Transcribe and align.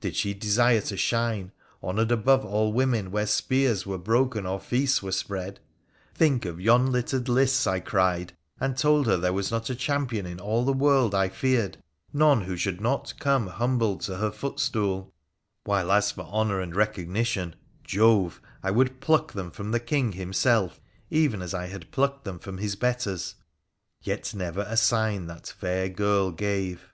Did 0.00 0.14
she 0.14 0.32
desire 0.32 0.80
to 0.82 0.96
shine, 0.96 1.50
honoured 1.82 2.12
above 2.12 2.44
all 2.44 2.72
women, 2.72 3.10
where 3.10 3.26
spears 3.26 3.84
were 3.84 3.98
broken 3.98 4.46
or 4.46 4.60
feasts 4.60 5.02
were 5.02 5.10
spread? 5.10 5.58
Think 6.14 6.46
oi 6.46 6.54
yon 6.54 6.92
littered 6.92 7.26
fists, 7.26 7.66
I 7.66 7.80
cried, 7.80 8.32
and 8.60 8.78
told 8.78 9.08
her 9.08 9.16
there 9.16 9.32
was 9.32 9.50
not 9.50 9.70
a 9.70 9.74
champion 9.74 10.24
in 10.24 10.38
all 10.38 10.64
the 10.64 10.72
world 10.72 11.16
I 11.16 11.28
feared— 11.28 11.78
none 12.12 12.42
who 12.42 12.56
should 12.56 12.80
not 12.80 13.14
coma 13.18 13.50
VmmV,ind 13.50 13.50
PHRA 13.50 13.58
THE 13.58 13.58
PHCENICIAN 13.58 13.58
157 13.58 14.00
to 14.06 14.22
her 14.22 14.30
footstool; 14.30 15.14
while, 15.64 15.90
as 15.90 16.12
for 16.12 16.22
honour 16.26 16.60
and 16.60 16.76
recognition— 16.76 17.56
Jove! 17.84 18.40
I 18.62 18.70
would 18.70 19.00
pluck 19.00 19.32
them 19.32 19.50
from 19.50 19.72
the 19.72 19.80
King 19.80 20.12
himself, 20.12 20.80
even 21.10 21.42
as 21.42 21.52
I 21.52 21.66
had 21.66 21.90
plucked 21.90 22.22
them 22.24 22.38
from 22.38 22.58
his 22.58 22.76
betters. 22.76 23.34
Yet 24.00 24.32
never 24.32 24.60
a 24.68 24.76
sign 24.76 25.26
that 25.26 25.48
fair 25.48 25.88
girl 25.88 26.30
gave. 26.30 26.92